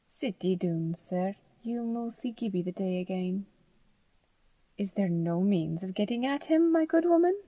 [0.07, 3.45] Sit ye doon, sir; ye'll no see Gibbie the day again."
[4.75, 7.37] "Is there no means of getting at him, my good woman?"